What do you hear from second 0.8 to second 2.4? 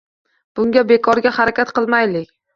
bekorga harakat qilmaylik.